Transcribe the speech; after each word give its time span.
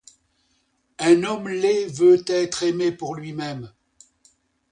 Un 0.97 1.23
homme 1.25 1.47
laid 1.49 1.85
veut 1.85 2.23
être 2.27 2.63
aimé 2.63 2.91
pour 2.91 3.13
lui-même. 3.13 3.71